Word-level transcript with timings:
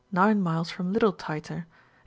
9 0.11 0.41
miles 0.41 0.71
from 0.71 0.91
Little 0.91 1.13
Tyter; 1.13 1.53
and 1.53 1.63
S. 1.65 1.67